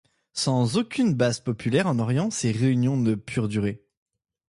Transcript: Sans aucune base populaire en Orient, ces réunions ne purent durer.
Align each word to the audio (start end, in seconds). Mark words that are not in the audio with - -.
Sans 0.33 0.77
aucune 0.77 1.13
base 1.13 1.41
populaire 1.41 1.85
en 1.85 1.99
Orient, 1.99 2.31
ces 2.31 2.49
réunions 2.51 2.97
ne 2.97 3.13
purent 3.13 3.47
durer. 3.47 3.83